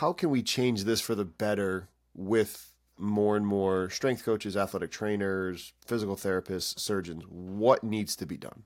how 0.00 0.14
can 0.14 0.30
we 0.30 0.42
change 0.42 0.84
this 0.84 0.98
for 0.98 1.14
the 1.14 1.26
better 1.26 1.90
with 2.14 2.72
more 2.96 3.36
and 3.36 3.46
more 3.46 3.90
strength 3.90 4.24
coaches, 4.24 4.56
athletic 4.56 4.90
trainers, 4.90 5.74
physical 5.84 6.16
therapists, 6.16 6.80
surgeons? 6.80 7.22
What 7.28 7.84
needs 7.84 8.16
to 8.16 8.24
be 8.24 8.38
done? 8.38 8.62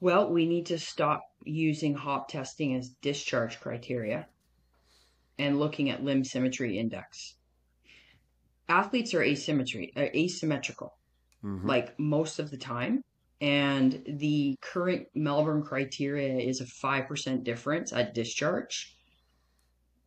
Well, 0.00 0.28
we 0.32 0.46
need 0.46 0.66
to 0.66 0.80
stop 0.80 1.30
using 1.44 1.94
hop 1.94 2.28
testing 2.28 2.74
as 2.74 2.88
discharge 2.88 3.60
criteria 3.60 4.26
and 5.38 5.60
looking 5.60 5.90
at 5.90 6.02
limb 6.02 6.24
symmetry 6.24 6.76
index. 6.76 7.34
Athletes 8.68 9.14
are 9.14 9.22
asymmetry, 9.22 9.92
uh, 9.96 10.06
asymmetrical, 10.12 10.96
mm-hmm. 11.44 11.68
like 11.68 11.96
most 12.00 12.40
of 12.40 12.50
the 12.50 12.56
time. 12.56 13.04
And 13.40 14.02
the 14.06 14.56
current 14.60 15.06
Melbourne 15.14 15.62
criteria 15.62 16.38
is 16.38 16.60
a 16.60 16.64
5% 16.64 17.44
difference 17.44 17.92
at 17.92 18.14
discharge. 18.14 18.96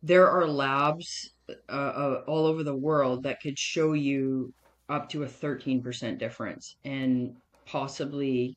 There 0.02 0.28
are 0.28 0.46
labs 0.46 1.32
uh, 1.68 1.72
uh, 1.72 2.24
all 2.26 2.46
over 2.46 2.62
the 2.62 2.76
world 2.76 3.22
that 3.22 3.40
could 3.40 3.58
show 3.58 3.94
you 3.94 4.52
up 4.88 5.08
to 5.10 5.22
a 5.22 5.26
13% 5.26 6.18
difference 6.18 6.76
and 6.84 7.36
possibly 7.66 8.56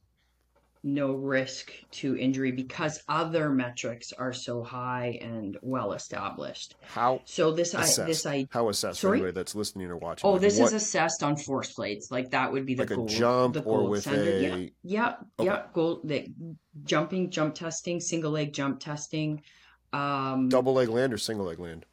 no 0.86 1.14
risk 1.14 1.72
to 1.90 2.16
injury 2.16 2.52
because 2.52 3.02
other 3.10 3.50
metrics 3.50 4.14
are 4.14 4.32
so 4.32 4.64
high 4.64 5.18
and 5.20 5.58
well 5.64 5.94
established. 5.94 6.76
How 6.84 7.22
so 7.26 7.52
this 7.52 7.74
assessed? 7.74 8.00
I 8.00 8.06
this 8.06 8.26
I 8.26 8.48
how 8.52 8.70
assessed 8.70 9.02
Sorry? 9.02 9.18
anybody 9.18 9.34
that's 9.34 9.56
listening 9.56 9.90
or 9.90 9.98
watching? 9.98 10.30
Oh, 10.30 10.34
like 10.34 10.42
this 10.42 10.60
what, 10.60 10.68
is 10.68 10.74
assessed 10.74 11.24
on 11.24 11.38
force 11.38 11.74
plates. 11.74 12.12
Like 12.12 12.30
that 12.32 12.52
would 12.52 12.68
be 12.68 12.76
the 12.76 12.84
like 12.84 12.90
gold, 12.90 13.10
a 13.10 13.14
jump 13.14 13.56
the 13.56 13.64
or 13.64 13.90
with 13.90 14.04
standard. 14.04 14.44
a 14.44 14.60
yeah 14.60 14.68
yeah 14.84 15.16
okay. 15.40 15.50
yeah 15.50 15.64
gold 15.74 16.02
the 16.08 16.32
jumping 16.84 17.32
jump 17.32 17.56
testing 17.56 18.00
single 18.00 18.32
leg 18.32 18.54
jump 18.54 18.80
testing 18.80 19.42
um 19.92 20.50
double 20.50 20.74
leg 20.74 20.90
land 20.90 21.12
or 21.12 21.18
single 21.18 21.48
leg 21.48 21.60
land 21.60 21.86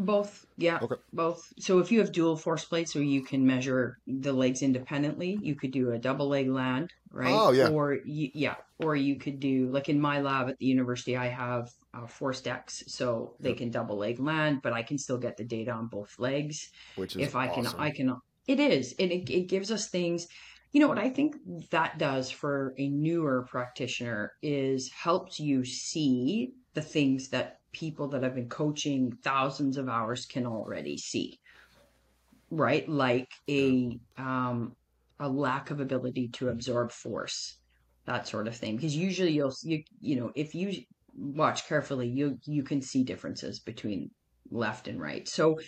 both, 0.00 0.46
yeah. 0.56 0.78
Okay. 0.80 0.94
Both. 1.12 1.52
So 1.58 1.78
if 1.78 1.92
you 1.92 1.98
have 1.98 2.10
dual 2.10 2.34
force 2.34 2.64
plates, 2.64 2.96
or 2.96 3.02
you 3.02 3.22
can 3.22 3.46
measure 3.46 3.98
the 4.06 4.32
legs 4.32 4.62
independently, 4.62 5.38
you 5.42 5.54
could 5.54 5.72
do 5.72 5.90
a 5.90 5.98
double 5.98 6.28
leg 6.28 6.48
land, 6.48 6.90
right? 7.12 7.32
Oh 7.32 7.52
yeah. 7.52 7.68
Or 7.68 7.98
you, 8.04 8.30
yeah, 8.34 8.56
or 8.78 8.96
you 8.96 9.16
could 9.16 9.40
do 9.40 9.68
like 9.70 9.88
in 9.88 10.00
my 10.00 10.20
lab 10.20 10.48
at 10.48 10.58
the 10.58 10.66
university, 10.66 11.16
I 11.16 11.28
have 11.28 11.70
uh, 11.94 12.06
ForceDecks, 12.06 12.88
so 12.88 13.34
they 13.40 13.50
yep. 13.50 13.58
can 13.58 13.70
double 13.70 13.96
leg 13.96 14.20
land, 14.20 14.60
but 14.62 14.72
I 14.72 14.82
can 14.82 14.98
still 14.98 15.18
get 15.18 15.36
the 15.36 15.44
data 15.44 15.72
on 15.72 15.88
both 15.88 16.18
legs. 16.18 16.70
Which 16.96 17.16
is 17.16 17.22
if 17.22 17.36
I 17.36 17.48
awesome. 17.48 17.64
can, 17.64 17.80
I 17.80 17.90
can. 17.90 18.16
It 18.46 18.60
is, 18.60 18.94
and 18.98 19.10
it, 19.10 19.30
it 19.30 19.48
gives 19.48 19.70
us 19.70 19.88
things. 19.88 20.26
You 20.72 20.80
know 20.80 20.88
what 20.88 20.98
I 20.98 21.10
think 21.10 21.36
that 21.70 21.98
does 21.98 22.30
for 22.30 22.74
a 22.78 22.88
newer 22.88 23.46
practitioner 23.50 24.32
is 24.40 24.88
helps 24.90 25.40
you 25.40 25.64
see 25.64 26.52
the 26.74 26.82
things 26.82 27.28
that 27.30 27.58
people 27.72 28.08
that 28.08 28.22
have 28.22 28.36
been 28.36 28.48
coaching 28.48 29.16
thousands 29.22 29.76
of 29.76 29.88
hours 29.88 30.26
can 30.26 30.46
already 30.46 30.96
see 30.96 31.38
right 32.50 32.88
like 32.88 33.28
a 33.48 33.96
um 34.18 34.74
a 35.20 35.28
lack 35.28 35.70
of 35.70 35.80
ability 35.80 36.28
to 36.28 36.48
absorb 36.48 36.90
force 36.90 37.58
that 38.06 38.26
sort 38.26 38.48
of 38.48 38.56
thing. 38.56 38.76
Because 38.76 38.96
usually 38.96 39.32
you'll 39.32 39.54
you 39.62 39.84
you 40.00 40.16
know 40.16 40.32
if 40.34 40.54
you 40.54 40.82
watch 41.14 41.66
carefully 41.68 42.08
you 42.08 42.38
you 42.44 42.62
can 42.62 42.80
see 42.82 43.04
differences 43.04 43.60
between 43.60 44.10
left 44.50 44.88
and 44.88 45.00
right. 45.00 45.28
So 45.28 45.60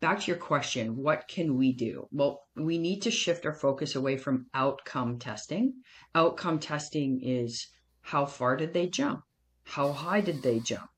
back 0.00 0.20
to 0.20 0.26
your 0.28 0.38
question 0.38 0.96
what 0.96 1.28
can 1.28 1.56
we 1.56 1.72
do? 1.72 2.06
Well 2.12 2.42
we 2.56 2.78
need 2.78 3.02
to 3.02 3.10
shift 3.10 3.44
our 3.44 3.52
focus 3.52 3.96
away 3.96 4.16
from 4.16 4.46
outcome 4.54 5.18
testing. 5.18 5.74
Outcome 6.14 6.60
testing 6.60 7.20
is 7.22 7.66
how 8.00 8.26
far 8.26 8.56
did 8.56 8.72
they 8.72 8.86
jump? 8.86 9.22
How 9.64 9.92
high 9.92 10.20
did 10.20 10.42
they 10.42 10.60
jump? 10.60 10.88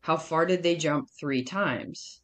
How 0.00 0.16
far 0.18 0.44
did 0.44 0.62
they 0.62 0.76
jump 0.76 1.08
three 1.18 1.42
times? 1.42 2.20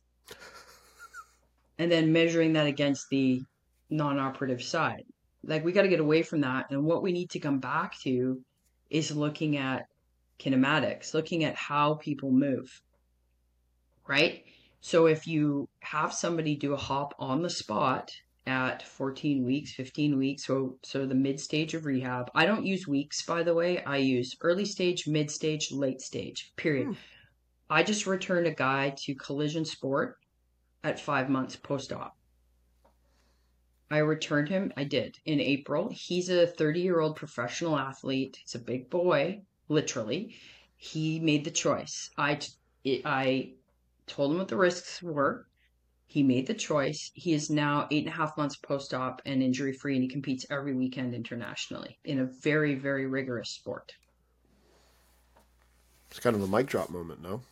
And 1.78 1.90
then 1.90 2.12
measuring 2.12 2.52
that 2.52 2.66
against 2.66 3.06
the 3.10 3.42
non 3.91 4.19
operative 4.19 4.62
side. 4.62 5.05
Like, 5.42 5.64
we 5.64 5.73
got 5.73 5.83
to 5.83 5.89
get 5.89 6.01
away 6.01 6.23
from 6.23 6.40
that. 6.42 6.67
And 6.70 6.84
what 6.84 7.02
we 7.02 7.12
need 7.12 7.30
to 7.30 7.40
come 7.40 7.58
back 7.58 7.98
to 8.01 8.40
is 8.90 9.17
looking 9.17 9.56
at 9.56 9.86
kinematics, 10.39 11.14
looking 11.14 11.45
at 11.45 11.56
how 11.56 11.95
people 11.95 12.30
move. 12.30 12.83
Right? 14.06 14.45
So, 14.80 15.06
if 15.06 15.27
you 15.27 15.68
have 15.80 16.12
somebody 16.12 16.56
do 16.56 16.73
a 16.73 16.77
hop 16.77 17.14
on 17.18 17.42
the 17.42 17.51
spot 17.51 18.11
at 18.46 18.83
14 18.83 19.45
weeks, 19.45 19.73
15 19.74 20.18
weeks, 20.18 20.45
so 20.45 20.78
so 20.83 21.07
the 21.07 21.14
mid 21.14 21.39
stage 21.39 21.74
of 21.74 21.84
rehab. 21.84 22.30
I 22.34 22.46
don't 22.46 22.67
use 22.67 22.89
weeks 22.89 23.22
by 23.22 23.42
the 23.42 23.55
way. 23.55 23.83
I 23.84 23.98
use 23.98 24.36
early 24.40 24.64
stage, 24.64 25.07
mid 25.07 25.30
stage, 25.30 25.70
late 25.70 26.01
stage. 26.01 26.52
Period. 26.57 26.86
Hmm. 26.89 26.92
I 27.68 27.83
just 27.84 28.07
returned 28.07 28.46
a 28.46 28.55
guy 28.55 28.95
to 29.05 29.14
collision 29.14 29.64
sport 29.64 30.17
at 30.83 30.98
five 30.98 31.28
months 31.28 31.55
post 31.57 31.92
op. 31.92 32.17
I 33.90 33.98
returned 33.98 34.48
him. 34.48 34.73
I 34.77 34.84
did 34.84 35.18
in 35.24 35.40
April. 35.40 35.89
He's 35.90 36.28
a 36.28 36.46
30 36.46 36.80
year 36.80 37.01
old 37.01 37.17
professional 37.17 37.77
athlete. 37.77 38.39
He's 38.40 38.55
a 38.55 38.61
big 38.61 38.89
boy, 38.89 39.42
literally. 39.68 40.36
He 40.77 41.18
made 41.18 41.45
the 41.45 41.51
choice. 41.51 42.11
I, 42.17 42.40
I 43.05 43.55
told 44.06 44.33
him 44.33 44.39
what 44.39 44.48
the 44.48 44.56
risks 44.56 45.02
were. 45.02 45.46
He 46.06 46.23
made 46.23 46.46
the 46.46 46.55
choice. 46.55 47.11
He 47.14 47.33
is 47.33 47.51
now 47.51 47.86
eight 47.90 48.05
and 48.05 48.12
a 48.12 48.17
half 48.17 48.36
months 48.36 48.56
post 48.56 48.95
op 48.95 49.23
and 49.24 49.42
injury 49.42 49.73
free, 49.73 49.95
and 49.95 50.02
he 50.02 50.08
competes 50.08 50.46
every 50.51 50.74
weekend 50.74 51.14
internationally 51.14 51.98
in 52.05 52.18
a 52.18 52.24
very, 52.24 52.74
very 52.74 53.07
rigorous 53.07 53.51
sport. 53.51 53.95
It's 56.11 56.18
kind 56.18 56.34
of 56.34 56.42
a 56.42 56.48
mic 56.48 56.67
drop 56.67 56.90
moment, 56.90 57.22
no? 57.22 57.42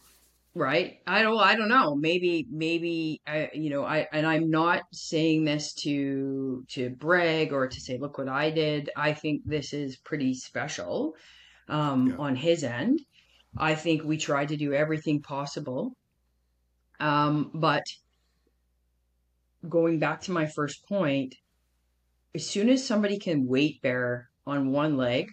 Right? 0.54 0.98
I 1.06 1.22
don't 1.22 1.38
i 1.38 1.54
don't 1.54 1.68
know. 1.68 1.94
Maybe 1.94 2.46
maybe 2.50 3.20
i 3.26 3.50
you 3.54 3.70
know 3.70 3.84
i 3.84 4.06
and 4.12 4.26
i'm 4.26 4.50
not 4.50 4.82
saying 4.92 5.44
this 5.44 5.74
to 5.74 6.64
to 6.68 6.90
brag 6.90 7.52
or 7.52 7.68
to 7.68 7.80
say 7.80 7.98
look 7.98 8.18
what 8.18 8.28
i 8.28 8.50
did. 8.50 8.90
I 8.96 9.12
think 9.12 9.42
this 9.44 9.72
is 9.72 9.96
pretty 9.96 10.34
special 10.34 11.14
um 11.68 12.08
yeah. 12.08 12.16
on 12.16 12.36
his 12.36 12.64
end. 12.64 13.00
I 13.56 13.74
think 13.74 14.04
we 14.04 14.18
tried 14.18 14.48
to 14.48 14.56
do 14.56 14.72
everything 14.72 15.22
possible 15.22 15.96
um 17.00 17.50
but 17.54 17.84
going 19.68 19.98
back 19.98 20.22
to 20.22 20.32
my 20.32 20.46
first 20.46 20.86
point 20.88 21.34
as 22.34 22.48
soon 22.48 22.68
as 22.68 22.86
somebody 22.86 23.18
can 23.18 23.46
weight 23.46 23.80
bear 23.82 24.28
on 24.46 24.70
one 24.70 24.96
leg 24.96 25.30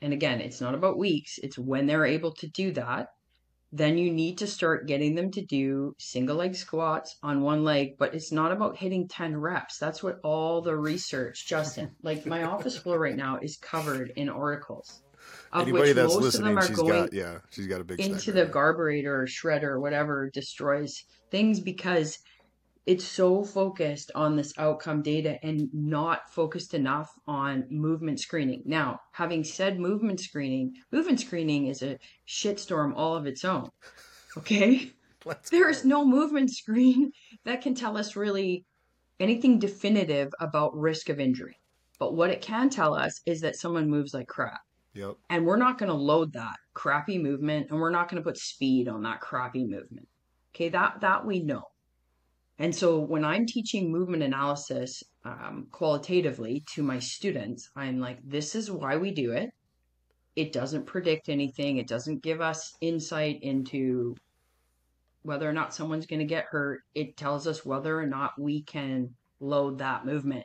and 0.00 0.12
again 0.12 0.40
it's 0.40 0.60
not 0.60 0.74
about 0.74 0.98
weeks 0.98 1.38
it's 1.42 1.58
when 1.58 1.86
they're 1.86 2.06
able 2.06 2.32
to 2.32 2.48
do 2.48 2.72
that 2.72 3.08
then 3.72 3.96
you 3.96 4.12
need 4.12 4.38
to 4.38 4.46
start 4.46 4.86
getting 4.86 5.14
them 5.14 5.30
to 5.30 5.40
do 5.40 5.94
single 5.98 6.36
leg 6.36 6.54
squats 6.54 7.16
on 7.22 7.40
one 7.40 7.64
leg, 7.64 7.96
but 7.98 8.14
it's 8.14 8.30
not 8.30 8.52
about 8.52 8.76
hitting 8.76 9.08
10 9.08 9.36
reps. 9.36 9.78
That's 9.78 10.02
what 10.02 10.20
all 10.22 10.60
the 10.60 10.76
research, 10.76 11.46
Justin, 11.46 11.92
like 12.02 12.26
my 12.26 12.42
office 12.42 12.76
floor 12.76 12.98
right 12.98 13.16
now 13.16 13.38
is 13.40 13.56
covered 13.56 14.12
in 14.16 14.28
articles. 14.28 15.02
Of 15.52 15.62
Anybody 15.62 15.88
which 15.90 15.96
that's 15.96 16.14
most 16.14 16.22
listening, 16.22 16.56
of 16.58 16.64
them 16.64 16.72
are 16.72 16.76
going 16.76 17.02
got, 17.04 17.12
yeah, 17.12 17.38
she's 17.50 17.66
got 17.66 17.80
a 17.80 17.84
big 17.84 18.00
into 18.00 18.32
the 18.32 18.46
garburator 18.46 19.06
or 19.06 19.26
shredder 19.26 19.64
or 19.64 19.80
whatever 19.80 20.30
destroys 20.30 21.04
things 21.30 21.60
because 21.60 22.18
it's 22.84 23.04
so 23.04 23.44
focused 23.44 24.10
on 24.14 24.36
this 24.36 24.52
outcome 24.58 25.02
data 25.02 25.38
and 25.44 25.68
not 25.72 26.32
focused 26.32 26.74
enough 26.74 27.12
on 27.26 27.64
movement 27.70 28.18
screening. 28.18 28.62
Now, 28.64 29.00
having 29.12 29.44
said 29.44 29.78
movement 29.78 30.20
screening, 30.20 30.74
movement 30.90 31.20
screening 31.20 31.66
is 31.66 31.82
a 31.82 31.98
shitstorm 32.26 32.92
all 32.96 33.16
of 33.16 33.26
its 33.26 33.44
own. 33.44 33.70
Okay? 34.34 34.90
There 35.50 35.68
is 35.68 35.84
no 35.84 36.06
movement 36.06 36.50
screen 36.50 37.12
that 37.44 37.60
can 37.60 37.74
tell 37.74 37.98
us 37.98 38.16
really 38.16 38.64
anything 39.20 39.58
definitive 39.58 40.32
about 40.40 40.74
risk 40.74 41.10
of 41.10 41.20
injury. 41.20 41.58
But 41.98 42.14
what 42.14 42.30
it 42.30 42.40
can 42.40 42.70
tell 42.70 42.94
us 42.94 43.20
is 43.26 43.42
that 43.42 43.56
someone 43.56 43.90
moves 43.90 44.14
like 44.14 44.26
crap. 44.28 44.62
Yep. 44.94 45.16
And 45.30 45.46
we're 45.46 45.56
not 45.56 45.78
going 45.78 45.90
to 45.90 45.94
load 45.94 46.32
that 46.32 46.56
crappy 46.74 47.18
movement 47.18 47.68
and 47.70 47.78
we're 47.78 47.90
not 47.90 48.08
going 48.08 48.22
to 48.22 48.26
put 48.26 48.38
speed 48.38 48.88
on 48.88 49.02
that 49.02 49.20
crappy 49.20 49.64
movement. 49.64 50.08
Okay, 50.54 50.68
that 50.70 51.00
that 51.00 51.24
we 51.24 51.40
know. 51.40 51.64
And 52.58 52.74
so 52.74 52.98
when 52.98 53.24
I'm 53.24 53.46
teaching 53.46 53.90
movement 53.90 54.22
analysis 54.22 55.02
um, 55.24 55.68
qualitatively 55.70 56.62
to 56.74 56.82
my 56.82 56.98
students, 56.98 57.70
I'm 57.74 57.98
like, 57.98 58.18
this 58.22 58.54
is 58.54 58.70
why 58.70 58.96
we 58.96 59.10
do 59.10 59.32
it. 59.32 59.52
It 60.36 60.52
doesn't 60.52 60.86
predict 60.86 61.28
anything, 61.28 61.78
it 61.78 61.86
doesn't 61.86 62.22
give 62.22 62.40
us 62.40 62.76
insight 62.80 63.42
into 63.42 64.16
whether 65.22 65.48
or 65.48 65.52
not 65.52 65.74
someone's 65.74 66.06
going 66.06 66.20
to 66.20 66.26
get 66.26 66.46
hurt. 66.46 66.82
It 66.94 67.16
tells 67.16 67.46
us 67.46 67.64
whether 67.64 67.98
or 67.98 68.06
not 68.06 68.38
we 68.38 68.62
can 68.62 69.14
load 69.40 69.78
that 69.78 70.06
movement. 70.06 70.44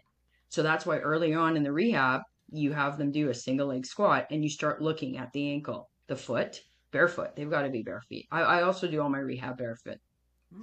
So 0.50 0.64
that's 0.64 0.86
why 0.86 1.00
early 1.00 1.34
on 1.34 1.58
in 1.58 1.64
the 1.64 1.72
rehab, 1.72 2.22
you 2.52 2.74
have 2.74 2.98
them 2.98 3.12
do 3.12 3.30
a 3.30 3.34
single 3.34 3.68
leg 3.68 3.86
squat 3.86 4.28
and 4.32 4.44
you 4.44 4.50
start 4.50 4.82
looking 4.82 5.18
at 5.18 5.32
the 5.34 5.52
ankle, 5.52 5.90
the 6.08 6.16
foot, 6.16 6.62
barefoot. 6.92 7.36
They've 7.36 7.50
got 7.50 7.64
to 7.64 7.70
be 7.70 7.82
bare 7.82 8.02
feet. 8.02 8.28
I, 8.32 8.42
I 8.42 8.62
also 8.64 8.88
do 8.88 9.02
all 9.02 9.10
my 9.10 9.20
rehab 9.20 9.58
barefoot 9.58 10.00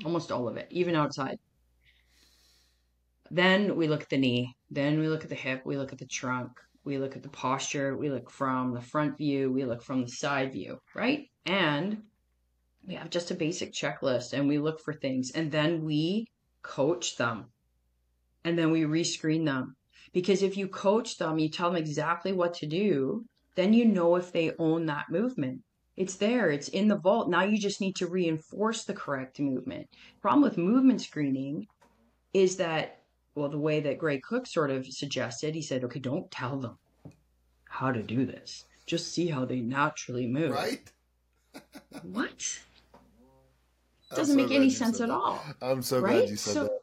almost 0.04 0.32
all 0.32 0.48
of 0.48 0.56
it, 0.56 0.68
even 0.70 0.94
outside. 0.94 1.38
Then 3.30 3.76
we 3.76 3.88
look 3.88 4.02
at 4.02 4.10
the 4.10 4.18
knee. 4.18 4.56
Then 4.70 4.98
we 4.98 5.08
look 5.08 5.24
at 5.24 5.30
the 5.30 5.34
hip. 5.34 5.62
We 5.64 5.76
look 5.76 5.92
at 5.92 5.98
the 5.98 6.06
trunk. 6.06 6.52
We 6.84 6.98
look 6.98 7.16
at 7.16 7.22
the 7.22 7.28
posture. 7.30 7.96
We 7.96 8.10
look 8.10 8.30
from 8.30 8.74
the 8.74 8.82
front 8.82 9.16
view. 9.16 9.50
We 9.50 9.64
look 9.64 9.82
from 9.82 10.02
the 10.02 10.08
side 10.08 10.52
view, 10.52 10.78
right? 10.94 11.28
And 11.46 12.02
we 12.86 12.94
have 12.94 13.10
just 13.10 13.30
a 13.30 13.34
basic 13.34 13.72
checklist 13.72 14.32
and 14.32 14.46
we 14.46 14.58
look 14.58 14.80
for 14.80 14.92
things 14.92 15.30
and 15.30 15.50
then 15.50 15.84
we 15.84 16.28
coach 16.62 17.16
them 17.16 17.46
and 18.44 18.58
then 18.58 18.70
we 18.70 18.82
rescreen 18.82 19.44
them 19.44 19.76
because 20.12 20.42
if 20.42 20.56
you 20.56 20.68
coach 20.68 21.18
them 21.18 21.38
you 21.38 21.48
tell 21.48 21.70
them 21.70 21.78
exactly 21.78 22.32
what 22.32 22.54
to 22.54 22.66
do 22.66 23.24
then 23.54 23.72
you 23.72 23.84
know 23.84 24.16
if 24.16 24.32
they 24.32 24.52
own 24.58 24.86
that 24.86 25.06
movement 25.10 25.60
it's 25.96 26.16
there. 26.16 26.50
It's 26.50 26.68
in 26.68 26.88
the 26.88 26.96
vault. 26.96 27.28
Now 27.28 27.42
you 27.44 27.58
just 27.58 27.80
need 27.80 27.96
to 27.96 28.06
reinforce 28.06 28.84
the 28.84 28.94
correct 28.94 29.38
movement. 29.38 29.88
Problem 30.20 30.42
with 30.42 30.58
movement 30.58 31.00
screening 31.00 31.66
is 32.32 32.56
that 32.56 33.00
well 33.34 33.48
the 33.48 33.58
way 33.58 33.80
that 33.80 33.98
Gray 33.98 34.18
Cook 34.18 34.46
sort 34.46 34.70
of 34.70 34.86
suggested 34.86 35.54
he 35.54 35.62
said 35.62 35.84
okay 35.84 36.00
don't 36.00 36.30
tell 36.30 36.56
them 36.56 36.78
how 37.68 37.92
to 37.92 38.02
do 38.02 38.26
this. 38.26 38.64
Just 38.86 39.12
see 39.12 39.28
how 39.28 39.44
they 39.44 39.60
naturally 39.60 40.26
move. 40.26 40.52
Right? 40.52 40.90
what? 42.02 42.58
I'm 44.10 44.16
doesn't 44.16 44.36
so 44.38 44.42
make 44.42 44.54
any 44.54 44.70
sense 44.70 45.00
at 45.00 45.10
all 45.10 45.42
I'm 45.62 45.82
so 45.82 45.98
Right? 46.00 46.18
glad 46.18 46.30
you 46.30 46.36
said 46.36 46.54
So- 46.54 46.62
that. 46.64 46.80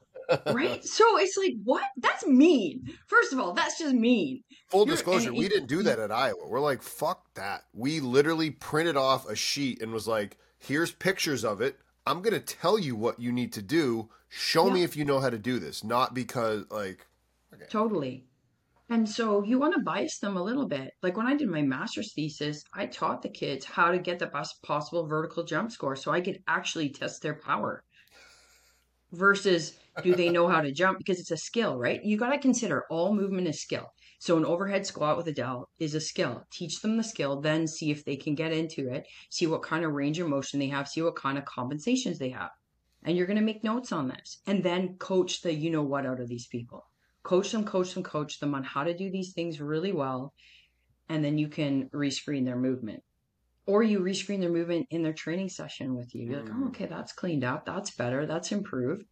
Right 0.48 0.84
so 0.98 1.18
it's 1.18 1.38
like 1.38 1.54
what 1.64 1.84
that's 1.98 2.26
mean 2.26 2.84
first 3.08 3.34
of 3.34 3.40
all 3.40 3.54
that's 3.54 3.80
just 3.80 3.94
mean 3.94 4.44
Full 4.72 4.86
You're- 4.86 4.96
disclosure, 4.96 5.30
and 5.30 5.38
we 5.38 5.50
didn't 5.50 5.68
do 5.68 5.84
that 5.84 6.00
at 6.00 6.14
Iowa. 6.14 6.48
We're 6.48 6.62
like, 6.62 6.82
fuck 6.82 7.34
that. 7.34 7.66
We 7.74 8.00
literally 8.00 8.52
printed 8.52 8.96
off 8.96 9.28
a 9.28 9.36
sheet 9.36 9.82
and 9.82 9.92
was 9.92 10.08
like, 10.08 10.38
here's 10.60 10.94
pictures 10.94 11.44
of 11.44 11.60
it. 11.60 11.78
I'm 12.08 12.22
going 12.22 12.34
to 12.34 12.40
tell 12.40 12.80
you 12.80 12.96
what 12.96 13.20
you 13.20 13.34
need 13.34 13.52
to 13.54 13.62
do. 13.62 14.10
Show 14.30 14.70
me 14.70 14.84
if 14.84 14.96
you 14.96 15.04
know 15.04 15.20
how 15.20 15.30
to 15.30 15.38
do 15.38 15.60
this. 15.60 15.84
Not 15.84 16.14
because, 16.14 16.64
like, 16.72 17.06
Totally. 17.70 18.26
And 18.90 19.08
so 19.08 19.44
you 19.44 19.60
want 19.60 19.74
to 19.76 19.82
bias 19.82 20.20
them 20.20 20.38
a 20.38 20.44
little 20.44 20.68
bit. 20.68 20.94
Like 21.04 21.18
when 21.18 21.28
I 21.28 21.36
did 21.36 21.50
my 21.50 21.62
master's 21.62 22.14
thesis, 22.14 22.64
I 22.74 22.86
taught 22.86 23.22
the 23.22 23.30
kids 23.30 23.66
how 23.66 23.92
to 23.92 24.00
get 24.00 24.20
the 24.20 24.28
best 24.28 24.62
possible 24.64 25.06
vertical 25.06 25.44
jump 25.44 25.72
score 25.72 25.98
so 25.98 26.12
I 26.12 26.22
could 26.22 26.40
actually 26.48 26.90
test 26.90 27.22
their 27.22 27.36
power. 27.36 27.84
Versus 29.12 29.78
do 30.04 30.16
they 30.16 30.30
know 30.30 30.48
how 30.48 30.62
to 30.68 30.72
jump? 30.72 30.98
Because 30.98 31.20
it's 31.20 31.32
a 31.32 31.38
skill, 31.38 31.78
right? 31.78 32.04
You 32.04 32.18
got 32.18 32.32
to 32.32 32.40
consider 32.40 32.86
all 32.90 33.14
movement 33.14 33.48
is 33.48 33.62
skill. 33.62 33.88
So 34.20 34.38
an 34.38 34.46
overhead 34.46 34.86
squat 34.86 35.18
with 35.18 35.28
a 35.28 35.34
dowel 35.34 35.68
is 35.80 35.96
a 35.96 36.02
skill. 36.02 36.46
Teach 36.52 36.82
them 36.82 36.98
the 36.98 37.04
skill, 37.04 37.42
then 37.42 37.68
see 37.68 37.90
if 37.90 38.06
they 38.06 38.16
can 38.16 38.36
get 38.36 38.54
into 38.54 38.88
it, 38.90 39.06
see 39.30 39.48
what 39.48 39.64
kind 39.64 39.84
of 39.84 39.94
range 39.94 40.20
of 40.20 40.28
motion 40.28 40.60
they 40.60 40.68
have, 40.68 40.88
see 40.88 41.02
what 41.02 41.16
kind 41.16 41.38
of 41.38 41.46
compensations 41.46 42.20
they 42.20 42.30
have. 42.30 42.52
And 43.04 43.18
you're 43.18 43.26
going 43.26 43.40
to 43.40 43.44
make 43.44 43.64
notes 43.64 43.92
on 43.92 44.10
this 44.10 44.38
and 44.46 44.64
then 44.64 44.98
coach 45.00 45.42
the 45.42 45.54
you 45.54 45.72
know 45.72 45.82
what 45.82 46.06
out 46.06 46.22
of 46.22 46.28
these 46.28 46.46
people 46.48 46.86
coach 47.24 47.52
them, 47.52 47.64
coach 47.64 47.94
them, 47.94 48.04
coach 48.04 48.40
them 48.40 48.56
on 48.56 48.64
how 48.64 48.84
to 48.84 48.98
do 48.98 49.10
these 49.12 49.34
things 49.34 49.62
really 49.62 49.92
well, 49.92 50.34
and 51.10 51.24
then 51.24 51.38
you 51.38 51.48
can 51.48 51.90
rescreen 51.90 52.46
their 52.46 52.58
movement. 52.58 53.04
Or 53.68 53.84
you 53.84 54.00
rescreen 54.00 54.40
their 54.40 54.50
movement 54.50 54.88
in 54.90 55.04
their 55.04 55.14
training 55.14 55.50
session 55.50 55.96
with 55.96 56.14
you. 56.16 56.30
You're 56.30 56.42
like, 56.42 56.50
Mm. 56.50 56.64
oh, 56.64 56.68
okay, 56.68 56.88
that's 56.88 57.14
cleaned 57.14 57.44
up, 57.44 57.66
that's 57.66 57.92
better, 57.92 58.26
that's 58.26 58.52
improved. 58.52 59.06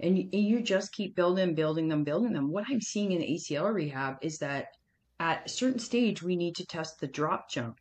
And 0.00 0.18
you, 0.18 0.28
and 0.32 0.42
you 0.42 0.60
just 0.62 0.92
keep 0.92 1.14
building, 1.14 1.54
building 1.54 1.88
them, 1.88 2.02
building 2.02 2.32
them. 2.32 2.50
What 2.50 2.64
I'm 2.68 2.80
seeing 2.80 3.12
in 3.12 3.22
ACL 3.22 3.72
rehab 3.72 4.16
is 4.20 4.38
that 4.38 4.66
at 5.20 5.46
a 5.46 5.48
certain 5.48 5.78
stage, 5.78 6.22
we 6.22 6.34
need 6.34 6.56
to 6.56 6.66
test 6.66 6.98
the 6.98 7.06
drop 7.06 7.48
jump. 7.48 7.78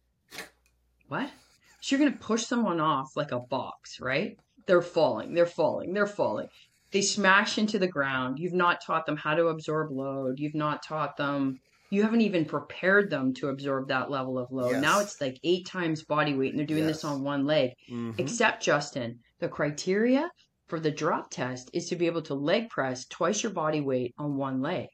What? 1.08 1.32
So 1.82 1.96
you're 1.96 2.06
going 2.06 2.14
to 2.18 2.26
push 2.26 2.46
someone 2.46 2.80
off 2.80 3.16
like 3.16 3.32
a 3.32 3.40
box, 3.40 4.00
right? 4.00 4.38
They're 4.68 4.84
falling, 4.84 5.34
they're 5.34 5.48
falling, 5.48 5.94
they're 5.94 6.06
falling 6.06 6.50
they 6.92 7.02
smash 7.02 7.58
into 7.58 7.80
the 7.80 7.88
ground. 7.88 8.38
You've 8.40 8.54
not 8.54 8.82
taught 8.86 9.06
them 9.06 9.18
how 9.18 9.34
to 9.34 9.48
absorb 9.48 9.92
load. 9.92 10.40
You've 10.40 10.56
not 10.56 10.84
taught 10.84 11.18
them, 11.18 11.60
you 11.92 12.02
haven't 12.04 12.22
even 12.22 12.46
prepared 12.46 13.10
them 13.10 13.34
to 13.36 13.50
absorb 13.50 13.90
that 13.90 14.10
level 14.10 14.40
of 14.40 14.50
load. 14.52 14.82
Now 14.82 15.02
it's 15.02 15.20
like 15.22 15.38
eight 15.44 15.66
times 15.68 16.04
body 16.04 16.34
weight 16.34 16.52
and 16.52 16.60
they're 16.60 16.66
doing 16.66 16.88
this 16.88 17.04
on 17.04 17.22
one 17.24 17.46
leg. 17.46 17.72
mhm. 17.90 18.18
Except, 18.18 18.64
Justin, 18.64 19.20
the 19.40 19.50
criteria 19.50 20.32
for 20.68 20.80
the 20.80 20.90
drop 20.90 21.30
test 21.30 21.70
is 21.74 21.90
to 21.90 21.98
be 21.98 22.06
able 22.06 22.22
to 22.24 22.34
leg 22.34 22.70
press 22.70 23.06
twice 23.06 23.44
your 23.44 23.52
body 23.52 23.82
weight 23.82 24.16
on 24.18 24.38
one 24.38 24.62
leg. 24.62 24.88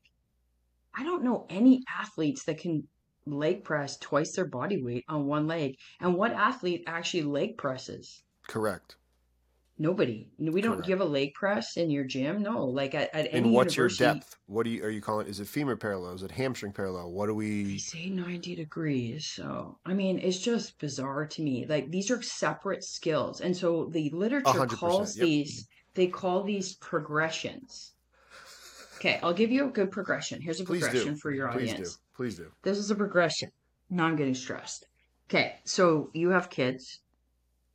I 0.96 1.04
don't 1.04 1.24
know 1.24 1.46
any 1.50 1.84
athletes 1.88 2.44
that 2.46 2.58
can 2.58 2.88
leg 3.28 3.64
press 3.64 3.98
twice 3.98 4.36
their 4.36 4.46
body 4.46 4.82
weight 4.82 5.06
on 5.08 5.28
one 5.28 5.46
leg. 5.46 5.76
And 6.02 6.16
what 6.16 6.32
athlete 6.32 6.84
actually 6.88 7.24
leg 7.24 7.58
presses? 7.58 8.24
correct. 8.48 8.96
Nobody. 9.80 10.28
We 10.40 10.62
don't 10.62 10.74
Correct. 10.74 10.88
give 10.88 11.02
a 11.02 11.06
leg 11.06 11.36
press 11.36 11.78
in 11.78 11.92
your 11.92 12.04
gym. 12.04 12.42
No, 12.42 12.66
like 12.66 12.96
at, 12.96 13.14
at 13.14 13.28
any 13.32 13.40
And 13.46 13.52
what's 13.52 13.78
your 13.78 13.90
depth? 13.90 14.36
What 14.48 14.64
do 14.64 14.72
you 14.72 14.84
are 14.84 14.90
you 14.90 15.02
calling? 15.02 15.28
Is 15.28 15.40
it 15.40 15.48
femur 15.48 15.76
parallel? 15.76 16.14
Is 16.14 16.24
it 16.24 16.32
hamstring 16.32 16.72
parallel? 16.72 17.12
What 17.12 17.28
do 17.28 17.34
They 17.34 17.38
we? 17.38 17.78
say 17.78 18.10
90 18.10 18.56
degrees. 18.56 19.28
So, 19.28 19.78
I 19.86 19.94
mean, 19.94 20.18
it's 20.18 20.40
just 20.40 20.80
bizarre 20.80 21.28
to 21.28 21.42
me. 21.44 21.68
Like, 21.68 21.92
these 21.92 22.10
are 22.10 22.20
separate 22.24 22.84
skills. 22.84 23.42
And 23.42 23.56
so 23.56 23.86
the 23.92 24.10
literature 24.10 24.66
calls 24.66 25.16
yep. 25.16 25.26
these, 25.26 25.68
they 25.94 26.08
call 26.08 26.42
these 26.44 26.74
progressions. 26.76 27.94
Okay, 28.96 29.20
I'll 29.22 29.34
give 29.34 29.52
you 29.52 29.66
a 29.68 29.70
good 29.70 29.92
progression. 29.92 30.42
Here's 30.42 30.60
a 30.60 30.66
Please 30.66 30.82
progression 30.82 31.14
do. 31.14 31.20
for 31.20 31.32
your 31.32 31.52
audience. 31.52 31.74
Please 31.74 31.94
do. 31.94 32.02
Please 32.16 32.36
do. 32.38 32.52
This 32.64 32.80
is 32.80 32.90
a 32.90 32.96
progression. 32.96 33.52
Now 33.92 34.08
I'm 34.08 34.16
getting 34.16 34.34
stressed. 34.34 34.88
Okay, 35.30 35.56
so 35.66 36.10
you 36.14 36.30
have 36.30 36.50
kids, 36.50 37.00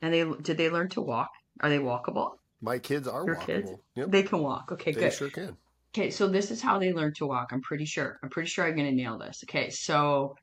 and 0.00 0.12
they 0.12 0.24
did 0.42 0.56
they 0.56 0.68
learn 0.68 0.88
to 0.90 1.00
walk? 1.00 1.30
Are 1.62 1.68
they 1.70 1.78
walkable? 1.78 2.32
My 2.60 2.78
kids 2.78 3.06
are 3.08 3.24
Your 3.24 3.36
walkable. 3.36 3.46
kids? 3.46 3.70
Yep, 3.96 4.10
They 4.10 4.22
can 4.22 4.38
walk. 4.40 4.72
Okay, 4.72 4.92
they 4.92 5.00
good. 5.00 5.12
They 5.12 5.16
sure 5.16 5.30
can. 5.30 5.56
Okay, 5.94 6.10
so 6.10 6.26
this 6.28 6.50
is 6.50 6.62
how 6.62 6.78
they 6.78 6.92
learn 6.92 7.12
to 7.14 7.26
walk. 7.26 7.48
I'm 7.52 7.60
pretty 7.60 7.84
sure. 7.84 8.18
I'm 8.22 8.30
pretty 8.30 8.48
sure 8.48 8.64
I'm 8.66 8.74
going 8.76 8.88
to 8.88 8.94
nail 8.94 9.18
this. 9.18 9.44
Okay, 9.44 9.70
so 9.70 10.34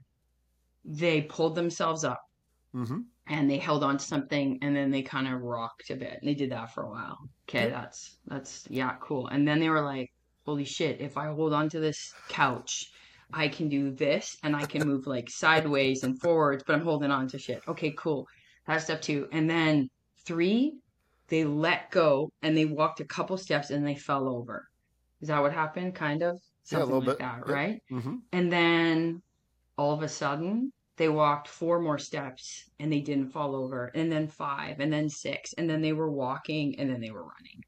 they 0.86 1.21
pulled 1.21 1.56
themselves 1.56 2.04
up 2.04 2.21
hmm 2.71 3.01
and 3.27 3.50
they 3.50 3.57
held 3.57 3.83
on 3.83 3.98
to 3.98 4.04
something 4.04 4.57
and 4.62 4.75
then 4.75 4.89
they 4.92 5.01
kind 5.01 5.27
of 5.27 5.42
rocked 5.42 5.89
a 5.89 5.95
bit. 5.95 6.18
And 6.21 6.27
they 6.30 6.33
did 6.33 6.51
that 6.51 6.74
for 6.74 6.83
a 6.83 6.89
while. 6.89 7.18
Okay, 7.50 7.63
Yep. 7.66 7.71
that's 7.71 8.18
that's 8.27 8.68
yeah, 8.69 8.95
cool. 9.01 9.27
And 9.27 9.48
then 9.48 9.60
they 9.60 9.69
were 9.69 9.81
like, 9.83 10.10
"Holy 10.45 10.66
shit, 10.66 11.01
if 11.01 11.18
I 11.18 11.27
hold 11.27 11.54
on 11.54 11.69
to 11.69 11.80
this 11.80 12.13
couch, 12.30 12.86
I 13.33 13.48
can 13.48 13.69
do 13.69 13.92
this 13.92 14.38
and 14.44 14.56
I 14.56 14.66
can 14.66 14.86
move 14.88 15.06
like 15.07 15.30
sideways 15.30 16.04
and 16.04 16.19
forwards, 16.21 16.63
but 16.66 16.75
I'm 16.75 16.83
holding 16.83 17.12
on 17.12 17.27
to 17.30 17.39
shit." 17.39 17.62
Okay, 17.68 17.94
cool. 17.98 18.25
That's 18.68 18.83
step 18.86 19.01
2. 19.01 19.27
And 19.31 19.50
then 19.50 19.89
3, 20.25 20.74
they 21.29 21.45
let 21.45 21.91
go 21.91 22.31
and 22.41 22.57
they 22.57 22.65
walked 22.65 22.99
a 22.99 23.05
couple 23.05 23.37
steps 23.37 23.69
and 23.69 23.85
they 23.87 23.95
fell 23.95 24.27
over. 24.27 24.67
Is 25.21 25.29
that 25.29 25.41
what 25.41 25.53
happened? 25.53 25.95
Kind 25.95 26.23
of? 26.23 26.39
Yeah, 26.71 26.79
a 26.79 26.79
Something 26.79 26.85
little 26.85 27.01
like 27.01 27.17
bit. 27.17 27.19
that, 27.19 27.47
Yep. 27.47 27.47
right? 27.47 27.81
hmm 27.89 28.15
And 28.31 28.51
then 28.51 29.21
all 29.77 29.93
of 29.93 30.03
a 30.03 30.09
sudden, 30.09 30.73
they 30.97 31.09
walked 31.09 31.47
four 31.47 31.79
more 31.81 31.97
steps 31.99 32.69
and 32.79 32.91
they 32.91 33.01
didn't 33.01 33.29
fall 33.31 33.55
over. 33.55 33.91
And 33.95 34.11
then 34.11 34.27
five, 34.27 34.79
and 34.79 34.91
then 34.93 35.09
six, 35.09 35.53
and 35.53 35.69
then 35.69 35.81
they 35.81 35.93
were 35.93 36.11
walking, 36.11 36.79
and 36.79 36.89
then 36.89 37.01
they 37.01 37.11
were 37.11 37.23
running. 37.25 37.61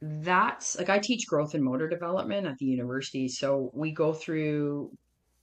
That's 0.00 0.76
like 0.78 0.88
I 0.90 0.98
teach 0.98 1.26
growth 1.26 1.54
and 1.54 1.64
motor 1.64 1.88
development 1.88 2.46
at 2.46 2.58
the 2.58 2.66
university. 2.66 3.28
So 3.28 3.70
we 3.74 3.92
go 3.92 4.12
through 4.12 4.92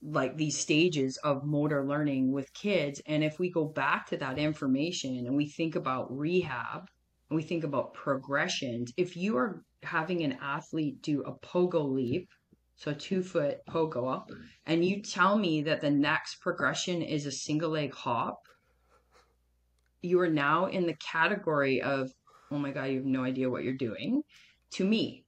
like 0.04 0.36
these 0.36 0.58
stages 0.58 1.16
of 1.18 1.44
motor 1.44 1.86
learning 1.86 2.30
with 2.30 2.52
kids. 2.52 3.00
And 3.06 3.24
if 3.24 3.38
we 3.38 3.50
go 3.50 3.64
back 3.64 4.06
to 4.08 4.16
that 4.18 4.38
information 4.38 5.26
and 5.26 5.34
we 5.34 5.48
think 5.48 5.76
about 5.76 6.14
rehab 6.16 6.88
and 7.30 7.36
we 7.36 7.42
think 7.42 7.64
about 7.64 7.94
progressions, 7.94 8.92
if 8.96 9.16
you 9.16 9.36
are 9.38 9.64
having 9.82 10.22
an 10.22 10.38
athlete 10.42 11.00
do 11.02 11.22
a 11.22 11.32
pogo 11.32 11.90
leap, 11.90 12.28
so 12.76 12.92
two 12.92 13.22
foot 13.22 13.58
pogo 13.68 14.12
up, 14.12 14.30
and 14.66 14.84
you 14.84 15.00
tell 15.00 15.38
me 15.38 15.62
that 15.62 15.80
the 15.80 15.90
next 15.90 16.40
progression 16.40 17.00
is 17.00 17.24
a 17.24 17.32
single 17.32 17.70
leg 17.70 17.94
hop, 17.94 18.40
you 20.02 20.20
are 20.20 20.28
now 20.28 20.66
in 20.66 20.86
the 20.86 20.96
category 20.96 21.80
of, 21.80 22.10
oh 22.50 22.58
my 22.58 22.72
God, 22.72 22.84
you 22.84 22.96
have 22.96 23.06
no 23.06 23.24
idea 23.24 23.48
what 23.48 23.64
you're 23.64 23.72
doing 23.72 24.22
to 24.72 24.84
me 24.84 25.24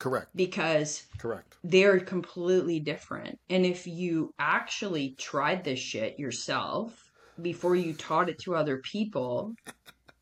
Correct. 0.00 0.34
because 0.34 1.04
Correct. 1.18 1.56
they're 1.62 2.00
completely 2.00 2.80
different. 2.80 3.38
And 3.50 3.64
if 3.64 3.86
you 3.86 4.34
actually 4.38 5.14
tried 5.18 5.62
this 5.62 5.78
shit 5.78 6.18
yourself 6.18 7.12
before 7.40 7.76
you 7.76 7.92
taught 7.92 8.30
it 8.30 8.38
to 8.40 8.56
other 8.56 8.78
people, 8.78 9.54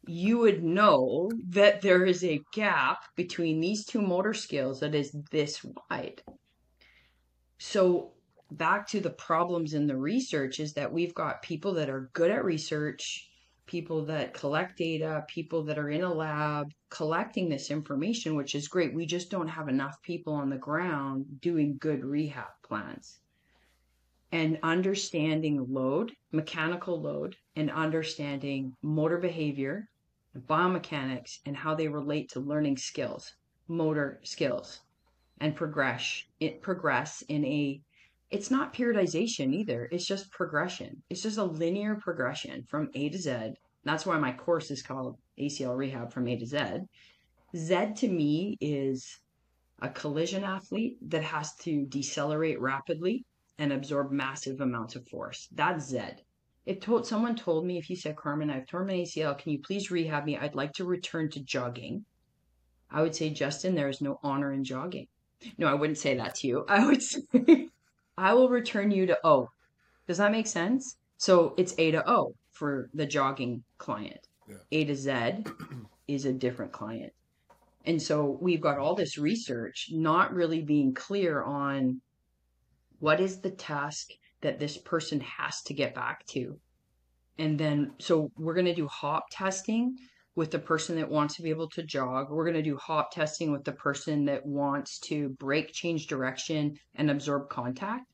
you 0.07 0.39
would 0.39 0.65
know 0.65 1.31
that 1.51 1.81
there 1.81 2.05
is 2.05 2.25
a 2.25 2.43
gap 2.53 2.99
between 3.15 3.61
these 3.61 3.85
two 3.85 4.03
motor 4.03 4.35
skills 4.35 4.81
that 4.81 4.95
is 4.95 5.15
this 5.31 5.65
wide. 5.65 6.23
So, 7.59 8.13
back 8.51 8.89
to 8.89 9.01
the 9.01 9.11
problems 9.11 9.75
in 9.75 9.87
the 9.87 9.97
research 9.97 10.59
is 10.59 10.73
that 10.75 10.93
we've 10.93 11.15
got 11.15 11.43
people 11.43 11.75
that 11.75 11.91
are 11.91 12.11
good 12.15 12.31
at 12.31 12.45
research, 12.45 13.29
people 13.69 14.05
that 14.07 14.35
collect 14.35 14.79
data, 14.79 15.25
people 15.29 15.63
that 15.63 15.79
are 15.79 15.91
in 15.91 16.03
a 16.03 16.13
lab 16.13 16.73
collecting 16.91 17.49
this 17.49 17.71
information, 17.71 18.35
which 18.35 18.57
is 18.57 18.67
great. 18.67 18.93
We 18.93 19.07
just 19.07 19.31
don't 19.31 19.47
have 19.47 19.69
enough 19.69 20.03
people 20.03 20.33
on 20.33 20.51
the 20.51 20.57
ground 20.57 21.41
doing 21.41 21.79
good 21.79 22.05
rehab 22.05 22.49
plans. 22.65 23.21
And 24.33 24.59
understanding 24.63 25.65
load, 25.69 26.13
mechanical 26.33 27.01
load, 27.01 27.37
and 27.55 27.71
understanding 27.71 28.75
motor 28.83 29.19
behavior, 29.19 29.89
biomechanics, 30.37 31.39
and 31.47 31.57
how 31.57 31.75
they 31.75 31.89
relate 31.89 32.31
to 32.31 32.41
learning 32.41 32.79
skills, 32.79 33.33
motor 33.69 34.21
skills, 34.25 34.81
and 35.41 35.55
progress 35.55 36.25
it 36.41 36.61
progress 36.63 37.23
in 37.29 37.45
a 37.45 37.81
it's 38.31 38.51
not 38.51 38.75
periodization 38.75 39.55
either. 39.55 39.89
It's 39.91 40.07
just 40.07 40.31
progression. 40.31 41.03
It's 41.09 41.23
just 41.23 41.39
a 41.39 41.45
linear 41.45 41.97
progression 41.97 42.65
from 42.69 42.91
A 42.95 43.09
to 43.09 43.19
Z, 43.19 43.55
That's 43.85 44.05
why 44.05 44.19
my 44.19 44.33
course 44.33 44.71
is 44.71 44.83
called 44.83 45.17
ACL 45.39 45.77
Rehab 45.77 46.13
from 46.13 46.29
A 46.29 46.37
to 46.37 46.47
Z. 46.47 46.59
Z 47.57 47.95
to 47.97 48.09
me 48.09 48.59
is 48.61 49.19
a 49.81 49.89
collision 49.89 50.45
athlete 50.45 50.99
that 51.11 51.23
has 51.23 51.55
to 51.57 51.87
decelerate 51.87 52.61
rapidly 52.61 53.25
and 53.59 53.73
absorb 53.73 54.13
massive 54.13 54.61
amounts 54.61 54.95
of 54.97 55.07
force. 55.09 55.49
That's 55.53 55.87
Z. 55.87 56.01
If 56.67 56.81
told, 56.81 57.07
someone 57.07 57.35
told 57.35 57.65
me, 57.65 57.79
if 57.79 57.89
you 57.89 57.97
said, 57.97 58.17
Carmen, 58.17 58.51
I've 58.51 58.67
torn 58.67 58.89
my 58.89 58.93
ACL, 58.93 59.39
can 59.39 59.53
you 59.53 59.61
please 59.61 59.91
rehab 59.91 60.27
me? 60.27 60.37
I'd 60.37 60.55
like 60.55 60.75
to 60.75 60.85
return 60.85 61.31
to 61.31 61.41
jogging. 61.41 62.05
I 62.91 63.01
would 63.01 63.17
say, 63.17 63.31
Justin, 63.31 63.75
there 63.75 63.89
is 63.89 64.03
no 64.03 64.21
honor 64.23 64.53
in 64.53 64.65
jogging. 64.65 65.09
No, 65.57 65.67
I 65.67 65.75
wouldn't 65.75 65.99
say 65.99 66.17
that 66.17 66.35
to 66.37 66.47
you. 66.47 66.67
I 66.69 66.85
would 66.85 67.03
say, 67.03 67.71
I 68.19 68.35
will 68.35 68.49
return 68.49 68.91
you 68.91 69.07
to 69.07 69.19
O. 69.25 69.49
Does 70.09 70.19
that 70.19 70.33
make 70.33 70.49
sense? 70.49 70.97
So 71.19 71.55
it's 71.57 71.75
A 71.79 71.93
to 71.93 72.11
O 72.11 72.35
for 72.51 72.91
the 72.93 73.07
jogging 73.07 73.63
client. 73.79 74.27
Yeah. 74.49 74.57
A 74.73 74.85
to 74.87 74.95
Z 74.97 75.13
is 76.09 76.25
a 76.25 76.33
different 76.33 76.73
client. 76.73 77.13
And 77.85 78.03
so 78.03 78.37
we've 78.41 78.61
got 78.61 78.79
all 78.79 78.95
this 78.95 79.19
research 79.19 79.89
not 79.93 80.35
really 80.35 80.63
being 80.63 80.95
clear 80.95 81.43
on 81.45 82.01
what 82.99 83.21
is 83.21 83.41
the 83.41 83.51
task 83.51 84.09
that 84.41 84.59
this 84.59 84.77
person 84.77 85.21
has 85.21 85.63
to 85.63 85.75
get 85.75 85.95
back 85.95 86.27
to. 86.27 86.59
And 87.39 87.59
then, 87.59 87.93
so 87.99 88.33
we're 88.37 88.55
going 88.55 88.67
to 88.67 88.75
do 88.75 88.89
hop 88.89 89.27
testing 89.31 89.97
with 90.39 90.53
the 90.53 90.59
person 90.61 90.95
that 90.95 91.11
wants 91.11 91.35
to 91.35 91.43
be 91.43 91.51
able 91.51 91.69
to 91.69 91.83
jog. 91.83 92.31
We're 92.31 92.45
going 92.45 92.55
to 92.55 92.63
do 92.63 92.77
hop 92.77 93.11
testing 93.11 93.51
with 93.51 93.65
the 93.65 93.73
person 93.73 94.27
that 94.27 94.47
wants 94.47 95.01
to 95.01 95.31
break, 95.31 95.73
change 95.73 96.07
direction, 96.07 96.79
and 96.95 97.11
absorb 97.11 97.49
contact. 97.49 98.07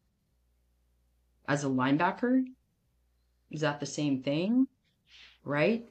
As 1.47 1.65
a 1.65 1.69
linebacker, 1.69 2.43
is 3.51 3.61
that 3.61 3.79
the 3.79 3.85
same 3.85 4.23
thing? 4.23 4.67
Right? 5.45 5.85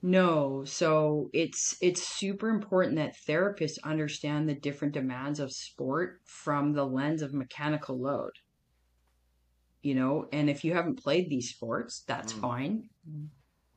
No. 0.00 0.64
So 0.64 1.28
it's 1.34 1.76
it's 1.82 2.02
super 2.02 2.48
important 2.48 2.96
that 2.96 3.14
therapists 3.28 3.76
understand 3.84 4.48
the 4.48 4.54
different 4.54 4.94
demands 4.94 5.38
of 5.38 5.52
sport 5.52 6.22
from 6.24 6.72
the 6.72 6.86
lens 6.86 7.20
of 7.20 7.34
mechanical 7.34 8.00
load. 8.00 8.32
You 9.82 9.96
know, 9.96 10.28
and 10.32 10.48
if 10.48 10.64
you 10.64 10.72
haven't 10.72 11.02
played 11.02 11.28
these 11.28 11.50
sports, 11.50 12.04
that's 12.06 12.32
Mm. 12.32 12.40
fine. 12.40 12.88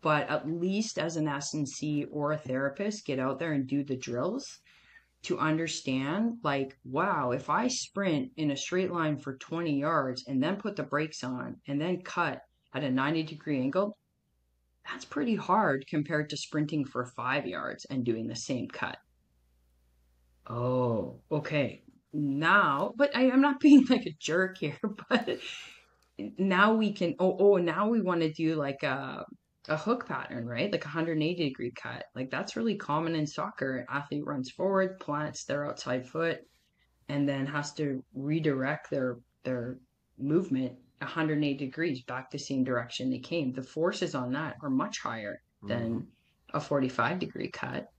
But 0.02 0.30
at 0.30 0.50
least 0.50 0.98
as 0.98 1.18
an 1.18 1.28
S&C 1.28 2.06
or 2.12 2.32
a 2.32 2.38
therapist, 2.38 3.06
get 3.06 3.20
out 3.20 3.40
there 3.40 3.54
and 3.54 3.68
do 3.68 3.84
the 3.84 3.98
drills 3.98 4.60
to 5.24 5.38
understand 5.38 6.38
like, 6.44 6.78
wow, 6.86 7.32
if 7.32 7.50
I 7.50 7.68
sprint 7.68 8.32
in 8.38 8.52
a 8.52 8.58
straight 8.58 8.92
line 8.92 9.18
for 9.18 9.36
20 9.36 9.78
yards 9.78 10.26
and 10.28 10.42
then 10.42 10.56
put 10.56 10.76
the 10.76 10.84
brakes 10.84 11.24
on 11.24 11.58
and 11.68 11.82
then 11.82 12.02
cut 12.02 12.42
at 12.74 12.84
a 12.84 12.92
90 12.92 13.24
degree 13.24 13.60
angle, 13.60 13.98
that's 14.90 15.06
pretty 15.06 15.36
hard 15.36 15.86
compared 15.88 16.30
to 16.30 16.38
sprinting 16.38 16.86
for 16.86 17.06
five 17.06 17.46
yards 17.46 17.86
and 17.86 18.06
doing 18.06 18.28
the 18.28 18.36
same 18.36 18.68
cut. 18.68 18.98
Oh, 20.48 21.20
okay. 21.32 21.84
Now, 22.12 22.94
but 22.96 23.16
I, 23.16 23.30
I'm 23.30 23.42
not 23.42 23.60
being 23.60 23.86
like 23.90 24.06
a 24.06 24.16
jerk 24.20 24.58
here, 24.58 24.80
but 25.10 25.40
now 26.38 26.74
we 26.74 26.94
can, 26.94 27.16
oh, 27.20 27.36
oh, 27.40 27.58
now 27.58 27.90
we 27.90 28.02
want 28.02 28.22
to 28.22 28.32
do 28.32 28.56
like 28.56 28.84
a, 28.84 29.26
a 29.68 29.78
hook 29.78 30.08
pattern, 30.08 30.48
right? 30.48 30.72
Like 30.72 30.86
a 30.86 30.88
180 30.88 31.50
degree 31.50 31.72
cut. 31.72 32.06
Like 32.16 32.32
that's 32.32 32.56
really 32.56 32.76
common 32.76 33.16
in 33.16 33.28
soccer. 33.28 33.86
Athlete 33.90 34.26
runs 34.26 34.50
forward, 34.52 35.00
plants 35.00 35.44
their 35.44 35.66
outside 35.66 36.08
foot, 36.08 36.40
and 37.08 37.28
then 37.28 37.46
has 37.46 37.74
to 37.74 38.04
redirect 38.14 38.90
their 38.90 39.18
their 39.44 39.78
movement 40.18 40.78
180 41.00 41.66
degrees 41.66 42.02
back 42.04 42.30
the 42.30 42.38
same 42.38 42.64
direction 42.64 43.10
they 43.10 43.20
came. 43.20 43.54
The 43.54 43.64
forces 43.64 44.16
on 44.16 44.34
that 44.34 44.58
are 44.62 44.70
much 44.70 45.00
higher 45.00 45.42
than 45.64 46.08
a 46.54 46.60
45 46.60 47.20
degree 47.20 47.50
cut. 47.50 47.92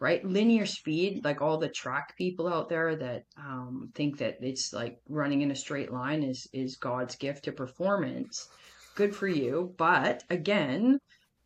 Right? 0.00 0.24
Linear 0.24 0.66
speed, 0.66 1.24
like 1.24 1.40
all 1.40 1.56
the 1.56 1.68
track 1.68 2.16
people 2.18 2.46
out 2.46 2.68
there 2.68 2.94
that 2.96 3.24
um, 3.38 3.90
think 3.94 4.18
that 4.18 4.38
it's 4.42 4.72
like 4.72 5.00
running 5.08 5.40
in 5.40 5.50
a 5.50 5.56
straight 5.56 5.92
line 5.92 6.22
is 6.22 6.46
is 6.52 6.76
God's 6.76 7.16
gift 7.16 7.44
to 7.44 7.52
performance. 7.52 8.48
Good 8.94 9.14
for 9.14 9.28
you, 9.28 9.74
but 9.76 10.24
again, 10.30 11.00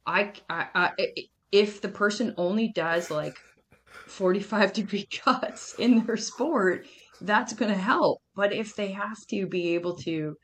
I, 0.07 0.33
I, 0.49 0.67
I 0.75 0.90
if 1.50 1.81
the 1.81 1.88
person 1.88 2.35
only 2.37 2.69
does 2.69 3.11
like 3.11 3.38
45 4.07 4.73
degree 4.75 5.07
cuts 5.07 5.75
in 5.78 6.05
their 6.05 6.17
sport, 6.17 6.87
that's 7.21 7.52
going 7.52 7.73
to 7.73 7.78
help. 7.78 8.21
But 8.35 8.52
if 8.52 8.76
they 8.76 8.93
have 8.93 9.26
to 9.28 9.47
be 9.47 9.75
able 9.75 9.97
to, 9.99 10.37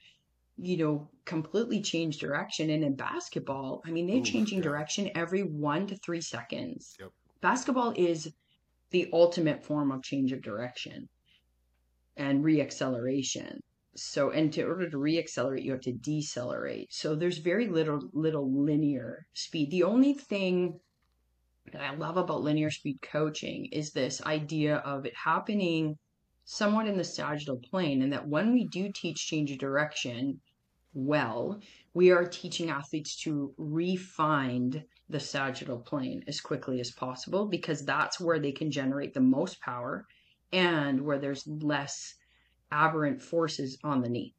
you 0.57 0.77
know, 0.77 1.09
completely 1.25 1.81
change 1.81 2.19
direction, 2.19 2.71
and 2.71 2.85
in 2.85 2.97
basketball, 2.97 3.83
I 3.87 3.91
mean, 3.91 4.07
they're 4.07 4.17
Ooh, 4.17 4.25
changing 4.25 4.59
yeah. 4.59 4.65
direction 4.65 5.11
every 5.15 5.43
one 5.43 5.87
to 5.89 5.97
three 5.97 6.21
seconds. 6.21 6.97
Yep. 7.01 7.11
Basketball 7.41 7.93
is 7.97 8.33
the 8.91 9.09
ultimate 9.13 9.63
form 9.63 9.91
of 9.91 10.03
change 10.03 10.33
of 10.33 10.43
direction 10.43 11.09
and 12.17 12.45
reacceleration. 12.45 13.59
So, 13.97 14.31
and 14.31 14.53
to 14.55 14.63
order 14.63 14.91
to 14.91 14.97
reaccelerate, 14.97 15.63
you 15.63 15.73
have 15.73 15.81
to 15.83 15.93
decelerate. 15.93 16.93
So 16.93 17.15
there's 17.15 17.39
very 17.39 17.69
little 17.69 18.11
little 18.13 18.51
linear 18.51 19.27
speed. 19.35 19.71
The 19.71 19.85
only 19.85 20.15
thing 20.15 20.81
that 21.73 21.81
I 21.81 21.95
love 21.95 22.17
about 22.17 22.43
linear 22.43 22.71
speed 22.71 23.01
coaching 23.03 23.67
is 23.67 23.93
this 23.93 24.21
idea 24.23 24.77
of 24.79 25.07
it 25.07 25.15
happening 25.15 25.99
somewhat 26.45 26.87
in 26.87 26.99
the 26.99 27.05
sagittal 27.05 27.59
plane, 27.59 28.03
and 28.03 28.13
that 28.13 28.29
when 28.29 28.53
we 28.53 28.67
do 28.67 28.93
teach 28.93 29.27
change 29.27 29.51
of 29.51 29.59
direction 29.59 30.41
well, 30.95 31.61
we 31.93 32.13
are 32.13 32.25
teaching 32.25 32.71
athletes 32.71 33.17
to 33.23 33.53
re-find 33.57 34.85
the 35.09 35.19
sagittal 35.19 35.79
plane 35.79 36.23
as 36.29 36.41
quickly 36.41 36.81
as 36.81 36.93
possible 36.93 37.47
because 37.47 37.85
that's 37.85 38.21
where 38.21 38.39
they 38.39 38.53
can 38.53 38.71
generate 38.71 39.13
the 39.13 39.21
most 39.21 39.61
power 39.61 40.07
and 40.53 41.01
where 41.01 41.19
there's 41.19 41.47
less 41.47 42.15
aberrant 42.71 43.23
forces 43.23 43.79
on 43.85 44.03
the 44.03 44.09
knee. 44.09 44.35